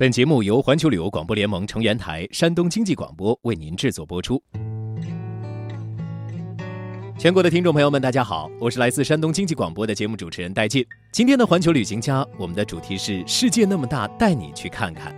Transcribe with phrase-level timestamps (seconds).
[0.00, 4.40] 本节目由环球旅游广播联盟成员台山东经济广播为您制作播出。
[7.18, 10.86] 全国的听众朋友们，大家好，我是来自山东经济广播的节目主持人戴进。
[11.10, 15.12] 今天的环球旅行家，我们的主题是“世界那么大，带你去看看”。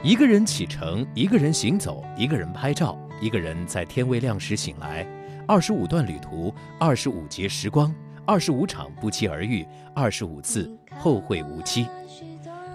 [0.00, 5.04] 一个人启程，一个人行走，一个人拍照，一个人在天未亮时醒来。
[5.48, 7.92] 二十五段旅途，二十五节时光。
[8.24, 9.64] 二十五场不期而遇，
[9.94, 10.68] 二十五次
[10.98, 11.86] 后会无期。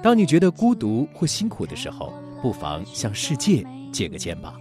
[0.02, 4.54] 当你觉得孤独或辛苦的时候，不妨向世界借个肩膀。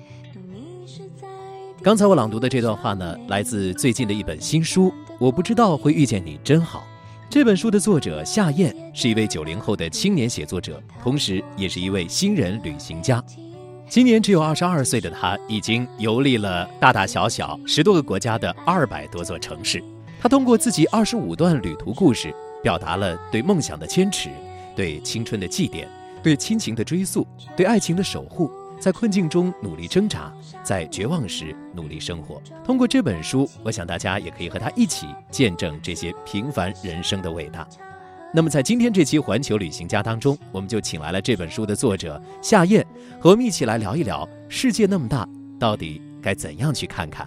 [1.82, 4.92] 刚才我朗读的这段话呢，来自最近的一本新书。
[5.18, 6.82] 我不知道会遇见你真好。
[7.28, 13.23] 这本书的作者夏燕是一位九零后的青年写作者，同时也是一位新人旅行家。
[13.88, 19.82] 今年只有二十二岁的他，已经游历了大大小小十多个国家的二百多座城市。
[20.20, 24.28] 他通过自己二十五段旅途故事，表达了对梦想的坚持，
[24.77, 25.87] 对青春的祭奠，
[26.23, 32.40] 对亲情的追溯，对爱情的守护，在困境中努力挣扎，在绝望时努力生活。
[32.65, 37.66] 通过这本书，我想大家也可以和他一起见证这些平凡人生的伟大。
[38.32, 42.87] 那么，在今天这期《环球旅行家》当中，我们就请来了这本书的作者夏燕，
[43.18, 47.26] 和我们一起来聊一聊：世界那么大，到底该怎样去看看？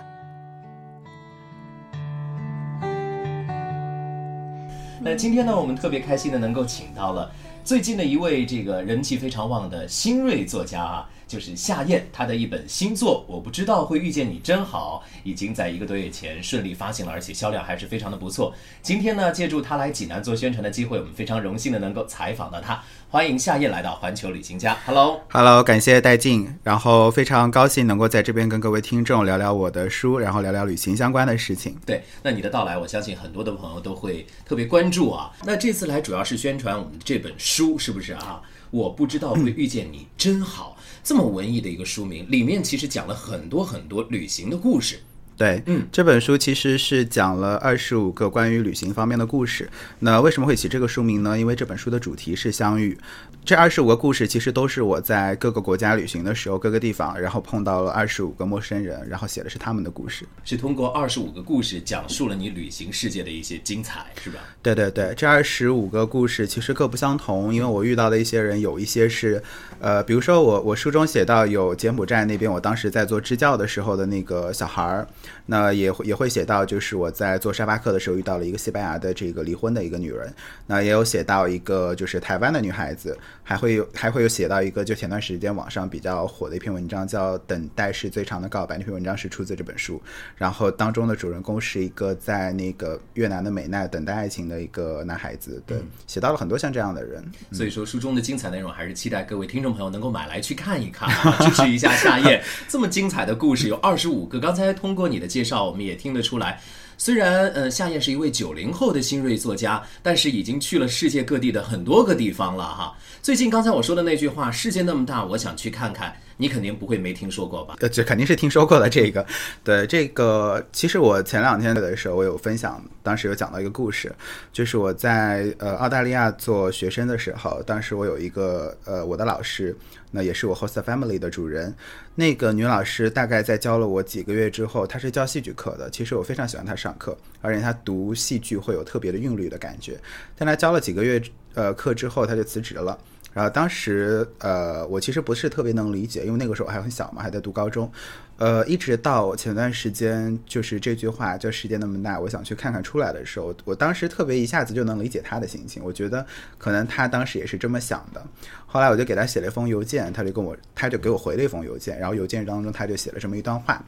[5.05, 7.29] 那今天呢，我们特别开心的能够请到了
[7.61, 18.53] 最近的一位这个人气非常旺的新锐作家啊，就是夏燕，她的一本新作《我不知道会遇见你真好》，已经在一个多月前顺利发行了，而且销量还是非常的不错。
[18.83, 22.79] 今天呢，借助他来济南做宣传的机会，我们非常荣幸的能够采访到他。
[23.09, 31.75] 欢迎夏燕来到环球旅行家，Hello，Hello，感谢戴静，然后非常高兴能够在这边跟各位听众聊聊我的书，然后聊聊旅行相关的事情。
[31.83, 35.31] 对，那你的到来，我相信很多的朋友都会特别关注啊。
[35.45, 38.39] 那这次来主要是宣传我们这本书，是不是啊？
[38.69, 44.99] 我不知道会遇见你真好，这么文艺的一个书名，里面其实讲了很多很多旅行的故事。
[45.35, 49.67] 对，嗯，这本书其实是讲了二十五个关于旅行方面的故事。
[49.99, 51.37] 那为什么会起这个书名呢？
[51.37, 52.95] 因为这本书的主题是相遇。
[53.43, 60.23] 这二十五个故事其实都是我在各个国家旅行的时候，各个地方，然后碰到了二十五个陌生人，然后写的是他们的故事。
[60.45, 64.39] 是通过二十五个故事讲述了你旅行世界的一些精彩，是吧？
[64.61, 69.43] 对对对，这二十五个故事其实各不相同，因为我遇到的一些人有一些是，
[69.83, 75.05] 呃，比如说我我书中写到有柬埔寨那边，我当时在做支教的时候的那个小孩儿。
[75.47, 80.33] 那也会也会写到，就是我在做沙发客的时候遇到了一个西班牙的这个离婚的一个女人。
[80.67, 88.75] 那也有写到一个就是台湾的女孩子，还会有还会有写到一个就前段时间网上比较火的一篇文章，叫《等待是最长的告白》。
[88.77, 90.01] 那篇文章是出自这本书，
[90.37, 95.61] 然后当中的主人公是一个在那个越南的美奈等待爱情的一个男孩子。
[95.67, 95.77] 对，
[96.07, 97.21] 写到了很多像这样的人。
[97.51, 104.39] 所以说书中的精彩内容还是期待各位听众朋友能够买来去看一看，支持一下夏夜这么精彩的故事有二十五个。
[104.39, 105.27] 刚才通过你的。
[105.33, 106.61] 介绍我们也听得出来，
[107.03, 112.95] 虽然呃夏燕是一位九零后的新锐作家，但是已经去了世界各地的很多个地方了哈。
[113.21, 117.75] 最近刚才我说的那句话“世界那么大，我想去看看”，你肯定不会没听说过吧？
[117.81, 118.89] 呃，这肯定是听说过的。
[118.89, 119.25] 这个，
[119.65, 124.09] 对这个，其实我前两天的时候，我有分享，当时有讲到一个故事，
[124.53, 129.75] 就是我在呃澳大利亚做学生的时候，当时我有一个呃我的老师。
[130.15, 131.73] 那也是我 host family 的主人，
[132.15, 135.89] 那个女老师大概在教了我几个月之后，她是教戏剧课的。
[135.89, 139.99] 其实我非常喜欢她上课，而且她读戏剧会有特别的韵律的感觉。
[140.35, 141.21] 但她教了几个月
[141.55, 142.97] 呃课之后，她就辞职了。
[143.33, 147.91] 然后当时呃我其实不是特别能理解，因为那个时候还很小嘛，还在读高中。
[148.37, 155.83] 呃，一直到前段时间，就是这句话叫“世界那么大，我想去看看”出来的时候，我当时特别一下子就能理解他的心情。
[155.83, 156.25] 我觉得
[156.57, 158.21] 可能他当时也是这么想的。
[158.65, 161.97] 后来我就给他写了一封邮件，他就跟我，他就给我回了一封邮件。
[161.99, 163.81] 然后邮件当中他就写了这么一段话。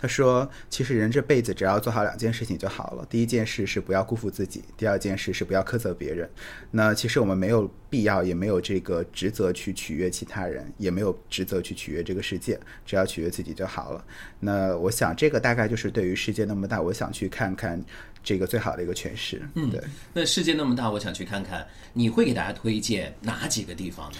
[0.00, 3.04] 他说：“其实人这辈子只要做好两件事情就好了。
[3.10, 6.30] 第一件事是不要辜负自己，第二件事是不要苛责别人。
[6.70, 12.56] 那其实我们没有必要，也没有这个职责去取悦其他人，也没有职责去取悦这个世界，
[12.86, 14.04] 只要取悦自己就好了。
[14.38, 17.84] 那我想，这个大概就是对于世界那么大，我想去看看
[18.22, 19.42] 这个最好的一个诠释。
[19.56, 19.82] 嗯，对。
[20.14, 24.18] 那世界那么大，我想去看看，你会给大家推荐哪几个地方呢？”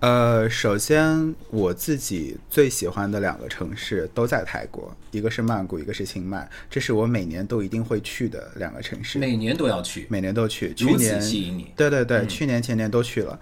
[0.00, 9.18] 呃，首先我自己最喜欢的两个城市都在泰国，一个是曼谷，一个是清迈，这是我每年都一定会去的两个城市。
[9.18, 10.72] 每年都要去，每年都去。
[10.74, 11.72] 去年吸引你？
[11.76, 13.40] 对对对，去年前年都去了。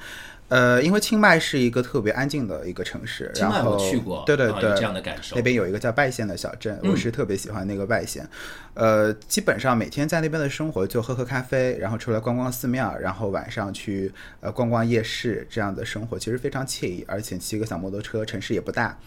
[0.49, 5.43] 呃，因为清迈是一个特别安静的一个城市，然后我去过，对对对，这样的感受那。
[5.43, 8.29] 边有一个叫拜县的小镇，嗯我是特别喜欢那个拜县。
[8.75, 18.99] 呃，基本上每天在那边的生活就喝喝咖啡，然后出来逛逛寺庙，然后晚上去呃逛逛夜市，这样的生活其实非常惬意，而且骑个小摩托车，城市也不大。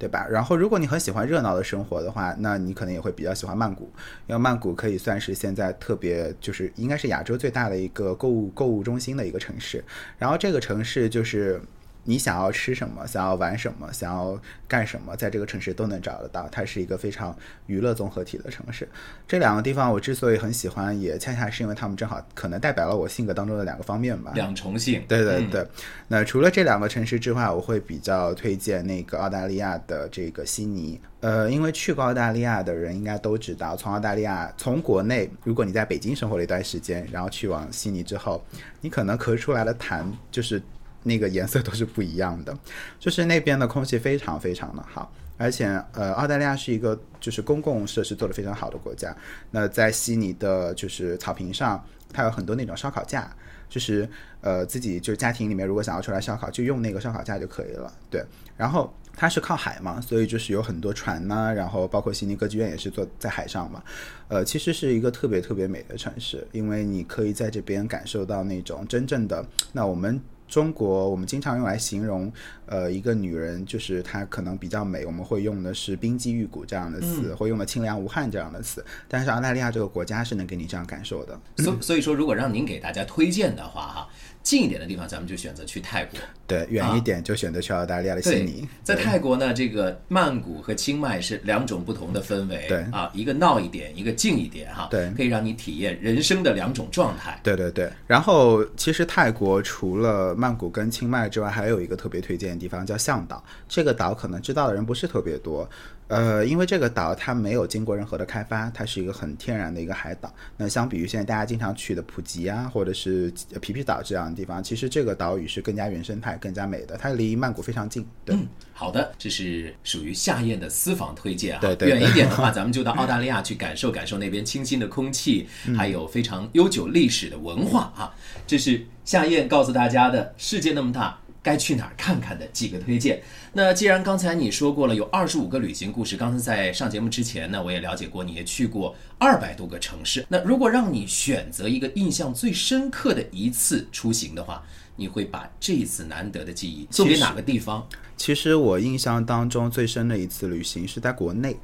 [0.00, 0.24] 对吧？
[0.30, 3.92] 然后，如果你很喜欢热闹的生活的话，那你可能也会比较喜欢曼谷，
[4.28, 9.84] 因为曼谷可以算是现在特别就是应该是亚洲最大的一个购物购物中心的一个城市。
[10.16, 11.60] 然后这个城市就是
[12.04, 16.48] 你想要吃什么，想要玩什么，想要干什么，在这个城市都能找得到。
[16.50, 17.36] 它是一个非常
[17.66, 18.88] 娱乐综合体的城市。
[19.26, 24.32] 这两个地方我之所以很喜欢，也恰恰是因为他们正好可能代表了我性格当中的两个方面吧。
[24.34, 25.66] 两重性，对对嗯对，
[26.06, 30.98] 那除了这两个城市之外，我会比较推荐那个澳大利亚的这个悉尼。
[31.20, 38.42] 呃，因为去过澳大利亚的人应该都知道，从澳大利亚从国内，如果你在北京生活了一段时间，然后去往悉尼之后，
[38.80, 40.62] 你可能咳出来的痰就是
[41.02, 42.56] 那个颜色都是不一样的，
[42.98, 45.12] 就是那边的空气非常非常的好。
[45.40, 49.16] 而且，呃，澳大利亚是一个就是公共设施做得非常好的国家。
[49.52, 51.80] 那在悉尼的，就是草坪上，
[52.12, 53.30] 它有很多那种烧烤架，
[53.68, 54.08] 就是
[54.40, 57.92] 呃自己就家庭里面如果想要出来烧烤，就用那个烧烤架就可以了。
[58.10, 58.20] 对，
[58.56, 63.80] 然后它是靠海嘛，所以就是有很多船呐、然后包括悉尼歌剧院也是坐在海上嘛。
[64.26, 70.20] 呃，其实是一个特别特别美的城市，因为你可以在这边感受到那种真正的那我们。
[70.48, 72.32] 中国我们经常用来形容，
[72.66, 78.84] 呃，一个女人就是她可能比较美，我们会用的是冰肌玉骨这样的词，会用的清凉无汗这样的词。
[79.06, 81.38] 但是澳大利亚这个国家是能给你这样感受的。
[81.58, 84.08] 所所以说，如果让您给大家推荐的话，哈，
[84.48, 86.18] 近一点的地方咱们就选择去泰国。
[86.46, 97.38] 对，远一点就选择去澳大利亚的悉对尼。，在泰国呢，这个曼谷和清迈是两种不同的氛围，对啊，一个闹一点，一个静一点，哈，对可以让你体验人生的两种状态。
[97.42, 103.44] 对对对，然后其实泰国除了曼谷跟清迈之外，还有一个特别推荐的地方叫向导。
[103.68, 105.68] 这个岛可能知道的人不是特别多，
[106.08, 110.34] 呃，因为这个岛它没有经过任何的开发，它是一个很天然的一个海岛。
[110.56, 116.96] 那相比于现在大家经常去的普吉啊，或者是呃皮皮岛这样的地方，其实这个岛屿是更加原生态、更加美的。
[116.96, 118.36] 它离曼谷非常近，对。
[118.72, 121.60] 好的，这是属于夏燕的私房推荐啊。
[121.60, 128.14] 对对对远一点的话， 咱们就到澳大利亚去感受感受那边清新的空气，嗯还有非常悠久历史的文化啊。
[128.46, 131.18] 这是夏燕告诉大家的世界那么大。
[131.42, 133.22] 该去哪儿看看的几个推荐。
[133.52, 140.24] 那既然刚才你说过了有二十五个旅行故事，刚才在上节目之前呢，我也了解过，你也去过二百多个城市。
[140.28, 144.62] 那如果让你选择一个印象最深刻的一次出行的话，
[144.96, 147.86] 你会把这一次难得的记忆送给哪个地方？
[148.16, 151.56] 其实我印象当中最深的一次旅行是在国内，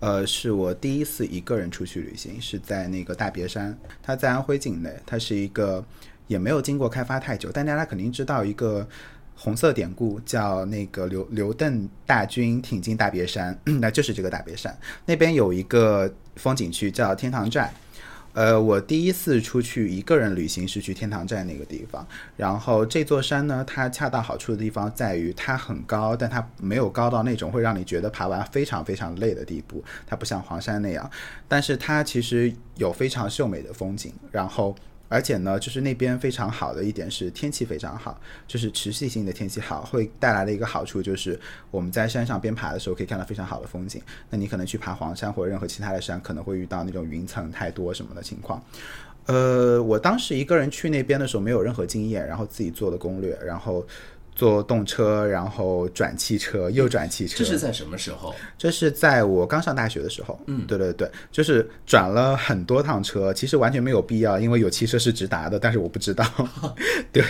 [0.00, 5.82] 呃，是我第一次一个人出去旅行，是在那个大别山，它在安徽境内，它是一个
[6.26, 8.86] 也没有经过开发太久，但大家肯定知道一个。
[9.38, 14.74] 红色典故叫那个刘刘邓大军挺进大别山， 那就是这个大别山
[15.04, 17.70] 那边有一个风景区叫天堂寨，
[18.32, 31.10] 呃，我第一次出去一个人旅行是去天堂寨那个地方，然后这座山呢，它恰到好处的地方在于它很高，但它没有高到那种会让你觉得爬完非常非常累的地步，它不像黄山那样，
[31.46, 34.74] 但是它其实有非常秀美的风景，然后。
[35.08, 41.38] 而且呢，就是那边非常好的一点是天气非常好，就是持续性的天气好，会带来的一个好处就是
[41.70, 44.02] 我们在山上边爬的时候可以看到非常好的风景。
[44.30, 48.62] 那你可能去爬黄山或者任何其他的山，可能会遇到那种云层太多什么的情况。
[49.26, 53.84] 呃，我当时一个人去那边的时候没有任何经验，然后自己做的攻略，然后
[54.36, 57.38] 坐动车，然后转汽车，又转汽车。
[57.38, 58.34] 这是在什么时候？
[58.58, 66.24] 这是在我刚上大学的时候，嗯，对对对，就是转了很多趟车，其实完全没有必要，因为有汽车是直达的，但是我不知道，
[67.10, 67.24] 对，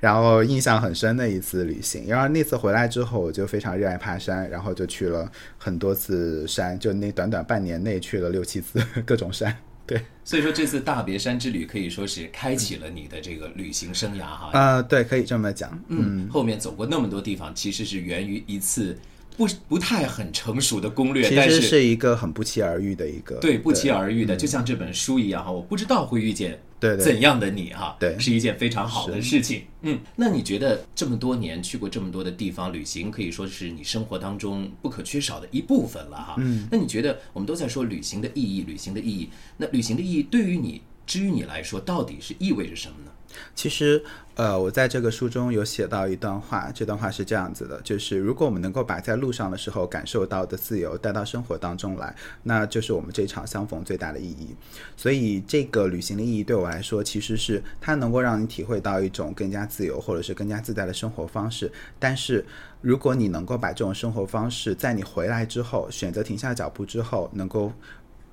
[0.00, 9.56] 然后印象很深的一次旅行，然后那次回来之后，我就非常热爱爬山，然后就去了很多次山，就那短短半年内去了六七次各种山，
[9.88, 14.50] 对，所以说这次大别山之旅可以说是开启了你的这个旅行生涯哈。
[14.52, 18.98] 呃，对，可以这么讲，嗯，后面走过那么多地方，其实是源于一次
[19.38, 26.58] 不不太很成熟的攻略，其但是实是一个很不期而遇的一个，对不期而遇的，就像这本书一样哈，我不知道会遇见
[26.98, 28.18] 怎样的你哈，对。
[28.18, 29.62] 是一件非常好的事情。
[29.82, 36.34] 嗯，那你觉得这么多年去过这么多的地方旅行，可以说是你生活当中不可缺少的一部分了哈。
[36.38, 43.10] 嗯，那你觉得我们都在说旅行的意义，旅行的意义，那旅行的意义对于你，至于你来说，到底是意味着什么呢？
[43.54, 44.02] 其实，
[44.34, 54.54] 呃，我在这个书中有写到一段话，这段话是这样子的，就是如果我们能够把在路上的时候感受到的自由带到生活当中来，那就是我们这场相逢最大的意义。
[54.96, 61.70] 所以，这个旅行的意义对我来说，其实是它能够让你体会到一种更加自由或者是更加自在的生活方式。
[61.98, 62.44] 但是，
[62.82, 67.72] 如果你能够把这种生活方式在你回来之后，选择停下脚步之后，能够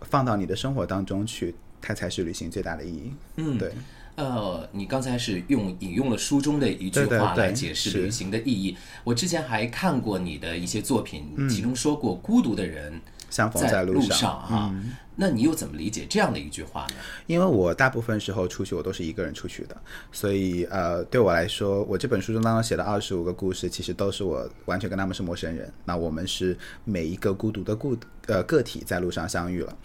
[0.01, 1.53] 放到你的生活当中去，
[1.85, 3.13] 它才是旅行最大的意义。
[3.37, 3.71] 嗯，对。
[4.15, 8.75] 呃，你刚才是用引用了书中的一句话来解释旅行的意义。
[9.03, 12.99] 我之前还看过你的一些作品，其中说过孤独的人
[13.29, 14.73] 相逢在路上啊。
[15.15, 16.95] 那你又怎么理解这样的一句话呢？
[17.27, 19.75] 因为我大部分时候出去，我都是一个人出去的，
[20.11, 25.71] 所以呃，对我来说，我这本书中当中写的二十五个故事，其实都是我完全跟他们是陌生人。
[25.85, 29.77] 那我们是每一个孤独的孤呃个体在路上相遇了。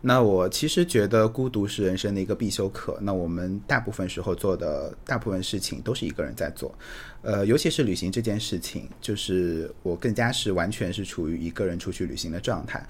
[0.00, 2.96] 那我其实觉得孤独是人生的一个必修课。
[3.00, 6.72] 那我们大部分时候做的大部分事情都是一个人在做，
[7.22, 12.86] 呃，尤其是旅行这件事情，就是我更加是完全是处于一个人出去旅行的状态。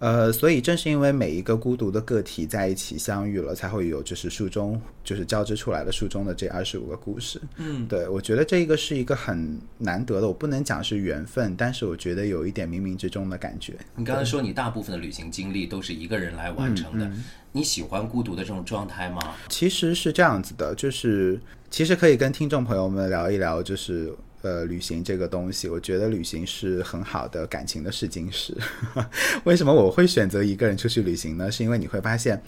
[0.00, 7.40] 呃，所以正是因为每一个孤独的个体在一起相遇了，才会有就是书中就是交织出来的书中的这二十五个故事。
[7.56, 13.74] 嗯，对，我觉得这个是一个很难得的，我不能讲是缘分，但是我觉得有一点冥冥之中的感觉。
[13.96, 17.10] 你刚才说你大部分的旅行经历都是一个人来完成的，
[17.50, 19.20] 你喜欢孤独的这种状态吗？
[19.48, 21.40] 其实是这样子的，就是
[21.70, 24.14] 其实可以跟听众朋友们聊一聊，就是。
[24.42, 28.56] 呃，旅行这个东西，我觉得旅行是很好的感情的试金石。
[29.44, 31.50] 为什么我会选择一个人出去旅行呢？
[31.50, 32.42] 是因为你会发现，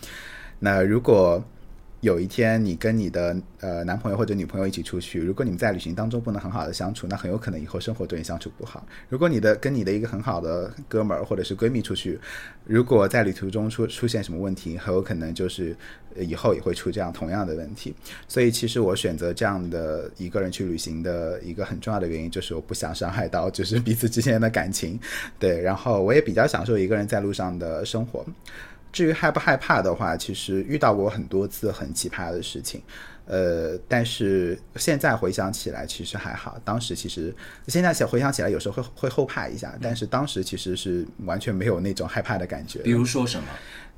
[0.58, 1.44] 那如果。
[2.00, 8.86] 有一天，你跟你的呃男朋友或者女朋友一起出去，如果你们在旅行当中不能很好的相处，那很有可能以后生活对你相处不好。
[9.10, 12.18] 如果你的跟你的一个很好的哥们儿或者是闺蜜出去，
[12.64, 15.76] 如果在旅途中出出现什么问题，很有可能就是
[16.16, 17.94] 以后也会出这样同样的问题。
[18.26, 24.98] 所以，其实我选择这样的一个人去旅行的一个很重要的原因，就是我不想伤害到就是彼此之间的感情。
[25.38, 28.24] 对，然后我也比较享受一个人在路上的生活。
[28.92, 32.82] 至于害不害怕的话，其实遇到过很多次很奇葩的事情，
[33.26, 36.58] 呃，但是现在回想起来，其实还好。
[36.64, 37.34] 当时其实
[37.68, 42.80] 现在想回想起来，有时候会会后怕一下，但是当时其实是完全没有那种害怕的感觉。
[42.80, 43.48] 比如说什么？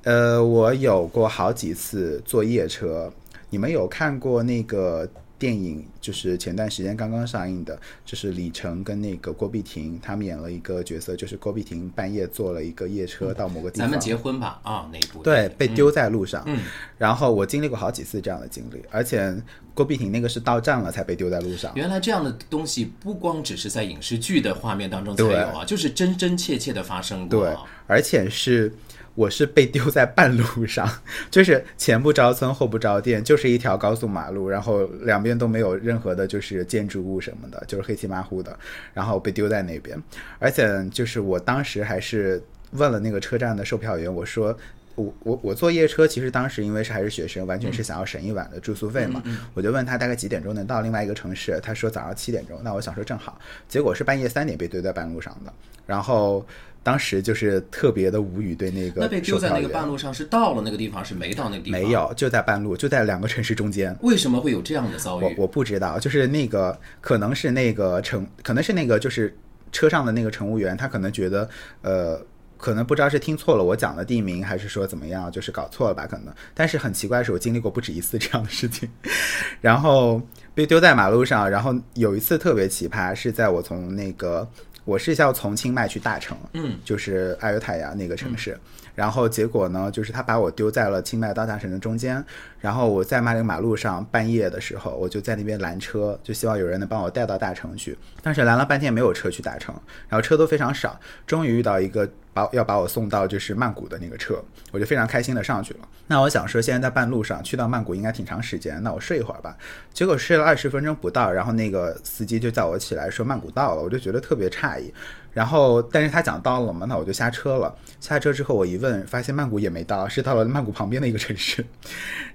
[0.05, 3.13] 呃，我有过好几次坐夜车，
[3.51, 5.09] 你们有看过那个？
[5.43, 16.61] 电影就是前段时间刚刚上映的，就是李晨跟那个郭碧婷他们演了一个角色，就是郭碧婷半夜坐了一个夜车到某个地方，咱们结婚吧啊那一部对被丢在路上，嗯，
[16.97, 19.35] 然后我经历过好几次这样的经历，而且
[19.75, 21.73] 郭碧婷那个是到站了才被丢在路上。
[21.75, 27.57] 原来这样的东西不光只是在影视剧的画面当中才有啊，就是真真切切的发生过，对，
[27.89, 28.73] 而且是。
[29.15, 30.89] 我是被丢在半路上，
[31.31, 38.59] 就是前不着村后不着店，就是一条高速马路，然后两边都没有任何的，就是建筑物什么的，就是黑漆麻糊的，
[38.95, 40.03] 然后被丢在那边。
[40.39, 44.57] 而且就是我当时还是问了那个车站的售票员，我说
[44.95, 53.39] 我我我坐夜车，其实当时因为是还是学生，完全是想要省一晚的住宿费嘛，我就问他大概几点钟能到另外一个城市，他说早上七点钟，那我想说正好，
[53.69, 55.53] 结果是半夜三点被丢在半路上的，
[55.87, 56.47] 然后。
[56.85, 61.81] 当时就是特别的无语，对那个那被丢在那个半路上是到了那个地方，是没到那个地方？
[61.81, 63.97] 没有，就在半路，就在两个城市中间。
[64.03, 65.25] 为什么会有这样的遭遇？
[65.25, 69.37] 我我不知道，就是那个可能是那个乘，可能是那个就是
[69.71, 71.49] 车上的那个乘务员，他可能觉得
[71.83, 72.21] 呃，
[72.57, 76.05] 可能不知道是听错了我讲的地名，还是说怎么样，就是搞错了吧？
[76.05, 76.35] 可能。
[76.53, 78.89] 但是很奇怪的是，我经历过不止一次这样的事情，
[79.61, 80.21] 然后
[80.53, 84.49] 被丢在马路上，然后有一次特别奇葩，是在我从那个。
[84.85, 88.59] 我是要从清迈去大城，嗯，就是阿尤塔亚那个城市，
[88.95, 92.25] 然后结果呢，就是他把我丢在了清迈到大城的中间，
[92.59, 99.75] 然后我在那个马路上半夜的时候，我就在那边拦车，就希望有人能帮我带到大城去，但是拦了半天没有车去大城，
[100.09, 102.09] 然后车都非常少，终于遇到一个。
[102.33, 105.81] 把要把我送到就是曼谷的那个车，我就非常开心的上去了。
[106.07, 109.57] 那我想说，现在在半路上去到曼谷应该挺长时间，那我睡一会儿吧。
[109.93, 114.93] 结果睡了二十分钟不到，然后那个司机就叫我起来说曼谷到了，我就觉得特别诧异。
[115.33, 117.75] 然后，但是他讲到了嘛，那我就下车了。
[118.01, 121.65] 下车之后，我一问，发现曼谷也没到，是到了曼谷旁边的一个城市。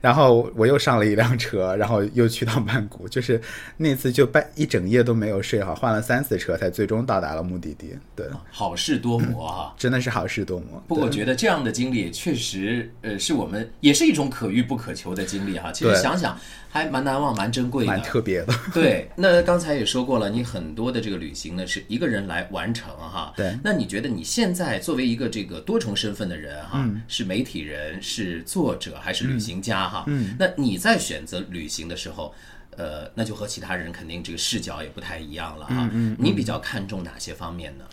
[0.02, 3.40] 然后我又上了一辆车，然后又去到曼谷，就是
[3.76, 7.96] 那次就半一整夜都没有睡好，换了三次车才最终到达了目的地。
[8.16, 10.84] 对，好事多磨哈，真的是好事多磨。
[10.86, 15.72] 不过我觉得这样的经历确实，呃，是我们也是一种可遇不可求的经历哈。
[15.72, 16.38] 其实想想。
[16.70, 18.54] 还蛮难忘，蛮珍贵的，蛮特别的。
[18.74, 23.34] 对，那刚才也说过了，你很多的这个旅行呢，是一个人来完成哈。
[23.38, 30.04] 对那你觉得你现在作为一个这个多重身份的人哈，嗯是媒体人，是作者，还是旅行家哈？
[30.08, 32.36] 嗯，那你在选择旅行的时候。
[32.78, 35.90] 呃，那就和其他人肯定这个视角也不太一样了哈。
[35.94, 37.84] 嗯你比较看重哪些方面呢？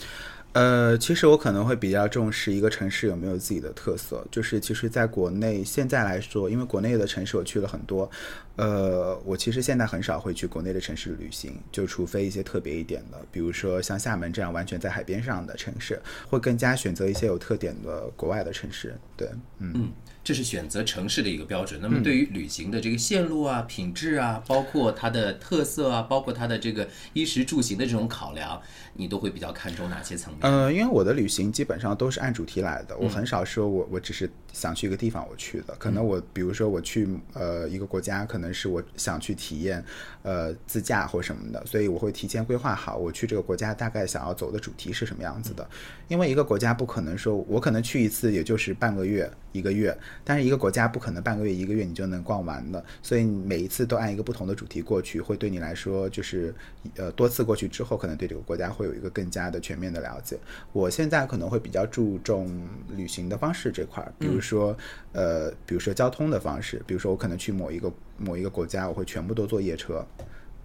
[0.54, 4.24] 呃，其实我可能会比较重视一个城市有没有自己的特色。
[4.30, 8.08] 就是其实在国内现在来说，因为国内的城市我去了很多，
[8.54, 18.94] 呃，我其实现在很少会去国内的城市旅行，就除非一些特别一点的，比如说像厦门这样完全在海边上的城市，会更加选择一些有特点的国外的城市。
[19.16, 19.90] 对，嗯。
[20.24, 21.78] 这是选择城市的一个标准。
[21.82, 28.60] 那么对于旅行的这个线路啊、品质啊，包括它的特色啊，包括它的这个衣食住行的这种考量，
[28.94, 30.50] 你都会比较看重哪些层面？
[30.50, 35.74] 呃，因为我的旅行基本上都是按主题来的，我很少说我我只是想去一个地方我去的。
[35.78, 39.84] 可能我比如说我去呃一个国家，可能是我想去体验
[40.22, 45.68] 呃自驾或什么的，所以我会提前规划好我去这个国家大概想要走的主题是什么样子的。
[46.08, 56.54] 因为一个国家不可能说我可能去一次也就是半个月一个月，但是一个国家不可能半个月一个月你就能逛完的，所以每一次都按一个不同的主题过去，会对你来说就是
[56.96, 60.38] 呃多次过去之后，可能对这个国家会有一个更加的全面的了解。
[60.72, 64.76] 我现在可能会比较注重旅行的方式这块儿，比如说
[65.12, 70.04] 呃，比如说交通的方式，比如说我可能去某一个某一个国家，我会全部都坐夜车；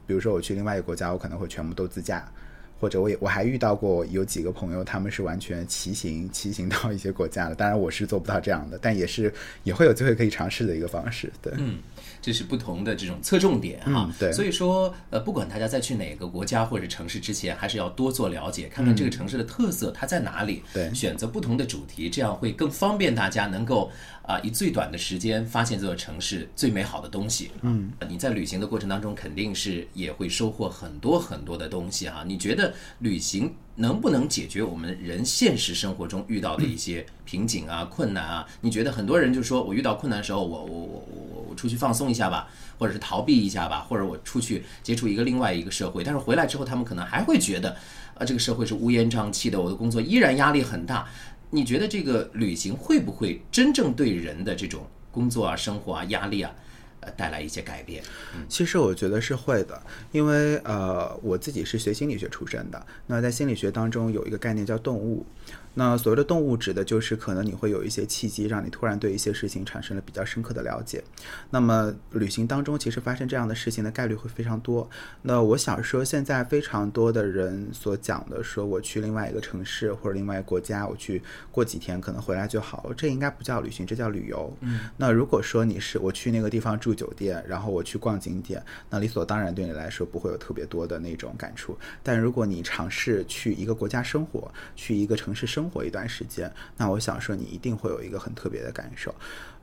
[0.05, 2.31] 比如说我去另外一个国家，我可能会全部都自驾。
[2.79, 9.33] 或者我也我还遇到过有几个朋友，他们是完全骑行骑行到一些国家的，当然我是做不到这样的，但也是
[9.63, 11.31] 也会有机会可以尝试的一个方式。
[11.41, 11.79] 对，嗯，
[12.21, 14.05] 这是不同的这种侧重点哈。
[14.07, 20.63] 嗯对所以说，呃，不管大家在去哪个国家或者城市之前，还是要多做了解，看看这个城市的特色它在哪里。
[20.73, 23.91] 嗯对选择不同的主题，这样会更方便大家能够
[24.29, 27.49] 啊、以最短的时间发现这座城市最美好的东西。
[27.63, 32.23] 嗯，你在旅行的过程当中，肯定是也会收获很多很多的东西哈。
[32.27, 38.47] 你觉得旅行能不能解决我们人现实生活中遇到的一些瓶颈啊、困难啊？
[38.61, 47.75] 你觉得很多人就说我遇到困难的时候，我我我我我我出去放松一下吧，或者是逃避一下吧，或者我出去接触一个另外一个社会，但是回来之后，他们可能还会觉得
[48.13, 51.07] 啊，这个社会是乌烟瘴气的，我的工作依然压力很大。
[51.51, 56.51] 你觉得这个旅行会不会真正对人的这种工作啊、生活啊、压力啊，
[56.99, 58.03] 呃，带来一些改变？
[58.47, 62.85] 其实我觉得是会的，因为呃，我自己是学心理学出身的。
[63.07, 65.25] 那在心理学当中有一个概念叫动物。
[65.73, 71.03] 那所谓的动物指的就是可能你会有一些契机，让你突然对一些事情产生了比较深刻的了解。
[71.49, 74.89] 那么旅行当中，其实发生这样的事情的概率会非常多。
[75.21, 82.93] 那我想说，现在非常多的人所讲的，说我去另外一个城市或者另外一个国家，我去过几天，可能回来就好了。
[82.93, 84.53] 这应该不叫旅行，这叫旅游。
[84.61, 84.89] 嗯。
[84.97, 91.77] 那如果说你是我去那个地方住酒店，然后我去逛景点，那理所当然对你来说不会有特别多的那种感触。
[92.03, 99.15] 但如果你尝试去一个国家生活，去一个城市生活一段时间，那我想说你一定会有一个很特别的感受。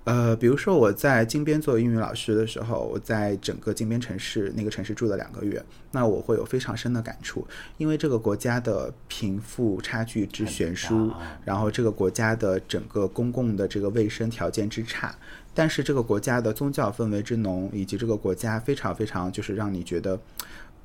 [0.03, 7.45] 呃，比如说我在金边做英语老师的时候，我在整个金边城市那个城市住了两个月，那我会有非常深的感触，
[7.77, 11.13] 因为这个国家的贫富差距之悬殊
[11.45, 15.13] 然后这个国家的整个公共的这个卫生条件之差，
[15.53, 20.21] 但是这个国家的宗教氛围之浓，以及这个国家非常非常就是让你觉得。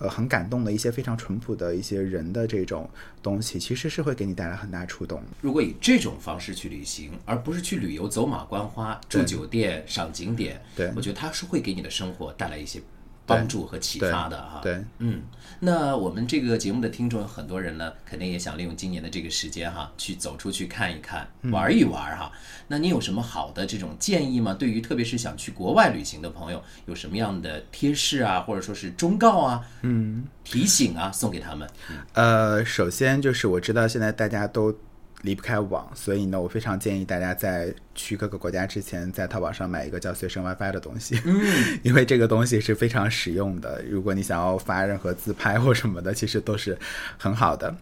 [0.02, 2.90] 呃，很感动的一些非常淳朴的一些人的这种
[3.22, 5.22] 东西，其实是会给你带来很大触动。
[5.42, 12.82] 如果以这种方式去旅行，而不是去旅游走马观花、住酒店、赏景点，对我觉得它是会给你的生活带来一些
[13.26, 14.60] 帮助和启发的哈。
[14.62, 15.22] 对，嗯，
[15.60, 22.32] 那我们这个节目的听众很多人呢，肯定也想利用今年的这个时间哈，去走出去看一看、玩一玩哈。
[22.68, 24.54] 那你有什么好的这种建议吗？
[24.54, 31.70] 对于特别是想去国外旅行的朋友，有什么样的贴士啊，或者说是忠告啊、嗯，提醒啊，送给他们？
[32.14, 34.74] 呃，首先就是我知道现在大家都
[35.22, 41.42] 离不开网，所以呢，我非常建议大家在去各个国家之前，在淘宝上买一个叫随身 WiFi 的东西，嗯，
[41.84, 43.84] 因为这个东西是非常实用的。
[43.88, 46.78] 如果你想要发任何自拍或什么的，其实都是
[47.18, 47.76] 很好的。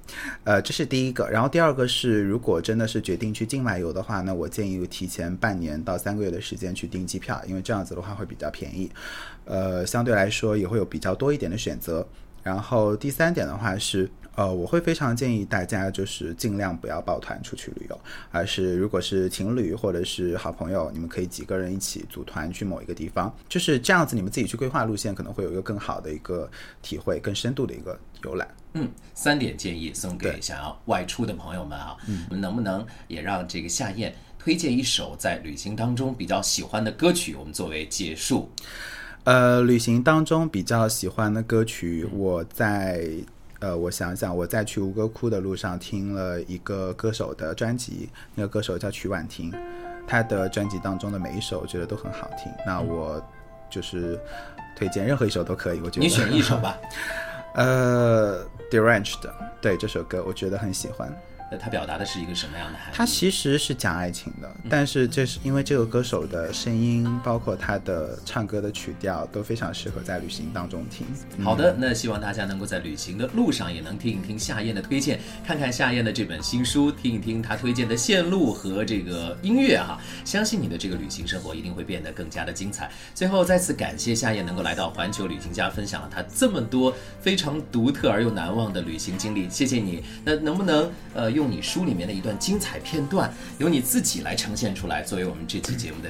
[0.43, 1.30] 呃，这是第一个。
[1.30, 8.91] 然后第二个是，如果真的是决定去境外游的话，那我建议提前半年到三个月的时间去订机票，因为这样子的话会比较便宜，
[9.45, 12.06] 呃，相对来说也会有比较多一点的选择。
[12.41, 17.99] 然后第三点的话是，呃，我会非常建议大家就是尽量不要抱团出去旅游，
[18.32, 26.49] 而是如果是情侣或者是好朋友，你们可以几个人一起组团去某一个地方，就是这样子，你们自己去规划路线，可能会有一个更好的一个
[26.82, 28.47] 体会，更深度的一个游览。
[28.75, 31.97] 嗯，三点建议送给想要外出的朋友们啊，
[32.30, 38.49] 我们能不能也让这个夏燕推荐一首在旅行当中比较喜欢的歌曲，我们作为结束？
[39.25, 43.06] 呃，旅行当中比较喜欢的歌曲，我在
[43.60, 49.54] 呃，我想想，我在去吴哥窟的路上听了一个歌手的专辑，那个歌手叫曲婉婷，
[50.08, 52.52] 她的专辑当中的每一首我觉得都很好听。
[52.65, 53.22] 那我
[53.69, 54.19] 就是
[54.78, 56.78] 推荐任何一首都可以，我觉得你选一首吧。
[57.56, 61.12] 呃，Deranged，对这首歌我觉得很喜欢。
[61.51, 62.95] 那他表达的是一个什么样的含义？
[62.95, 71.07] 他其实是讲爱情的，但是这是因为这个歌手的声音，包括他的唱歌的曲调都非常适合在旅行当中听。
[71.43, 79.99] 好的，那希望大家能够在旅行的路上也能听一听夏燕的推荐，看看夏燕的这本新书，听一听他推荐的线路和这个音乐哈。
[80.23, 82.91] 相信你的这个旅行生活一定会变得更加的精彩。
[83.15, 89.49] 最后再次感谢夏燕能够来到环球旅行家，分享了他这么多非常独特而又难忘的旅行经历。
[89.49, 90.03] 谢谢你。
[90.23, 91.38] 那能不能呃？
[91.39, 96.10] 用你书里面的一段精彩片段，由你自己来呈现出来，作为我们这期节目的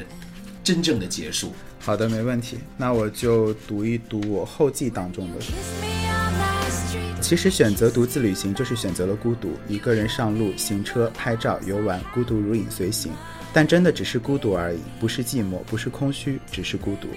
[0.64, 1.54] 真正的结束。
[1.80, 2.58] 好的，没问题。
[2.76, 5.40] 那我就读一读我后记当中的。
[7.22, 13.12] 其实选择独自旅行，就是选择了孤独，一个人上路、行车、拍照、游玩，孤独如影随形。
[13.54, 17.08] 但真的只是孤独而已，不是寂寞，不是空虚，只是孤独。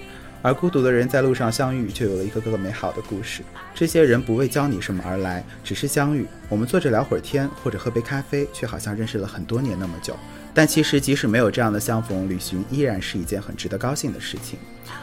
[0.43, 3.41] 而孤独的人在路上相遇，就有了一个个美好的故事。
[3.73, 6.27] 这些人不为教你什么而来，只是相遇。
[6.49, 10.13] 我们坐着聊会儿天，或者喝杯咖啡，却好像认识了很多年那么久。
[10.53, 14.59] 但其实，即使没有这样的相逢，旅行依然是一件很值得高兴的事情。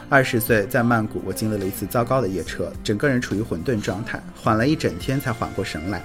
[0.09, 6.03] 二十岁在曼谷，我经历了一次糟糕的夜车，整个人处于混沌状态，缓了一整天才缓过神来。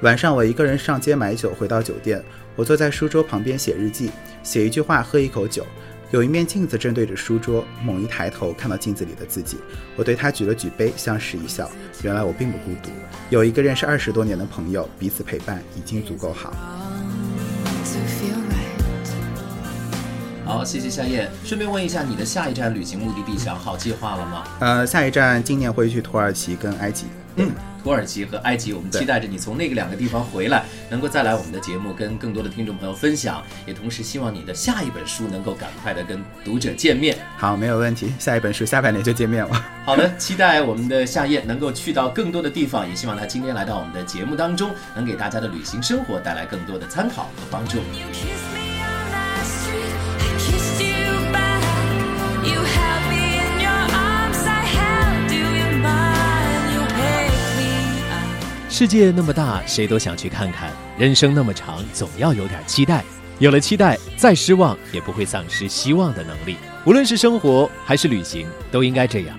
[0.00, 2.20] 晚上，我一个人上街买酒，回到酒店，
[2.56, 4.10] 我坐在书桌旁边写日记，
[4.42, 5.64] 写一句话，喝一口酒。
[6.12, 9.56] 有一面镜子正对着书桌，猛一抬头看到镜子里的自己，
[9.96, 11.70] 我对他举了举杯，相视一笑。
[12.02, 12.90] 原来我并不孤独，
[13.30, 16.52] 有一个认识二十多年的朋友，彼此陪伴已经足够好。
[20.52, 21.30] 好，谢谢夏燕。
[21.44, 24.44] 顺便问一下，你的下一站旅行目的地想好计划了吗？
[24.60, 27.06] 呃，下一站今年会去土耳其跟埃及。
[27.36, 27.50] 嗯。
[27.82, 33.42] 土耳其和埃及，我们期待着你从那个两个地方回来，能够再来我们的节目，跟更多的听众朋友分享。
[33.66, 37.16] 也同时希望你的下一本书能够赶快的跟读者见面。
[37.36, 39.64] 好，没有问题，下一本书下半年就见面了。
[39.84, 47.78] 好的，期待我们的夏夜能够去到更多的地方，也希望他今天来到我们的节目当中，能给大家的旅行生活带来更多的参考和帮助。
[58.82, 60.68] 世界那么大，谁都想去看看。
[60.98, 63.04] 人生那么长，总要有点期待。
[63.38, 66.56] 有了期待，再失望也不会丧失希望的能力。
[66.84, 69.38] 无论是生活还是旅行，都应该这样。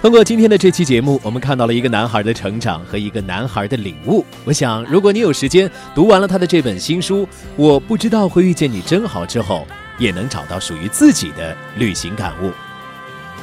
[0.00, 4.24] 通过今天的这期节目，我们看到了一个男孩的成长和一个男孩的领悟。
[4.46, 9.66] 我想，如果你有时间读完了他的这本新书《我不知道会遇见你真好》之后，
[9.98, 12.50] 也能找到属于自己的旅行感悟。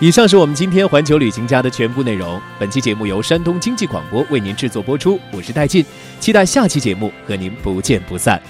[0.01, 2.39] 以上是我们今天环球旅行家的全部内容。
[2.59, 5.85] 本期节目由山东经济广播为您制作播出，我是戴进，
[6.19, 8.41] 期待下期节目和您不见不散。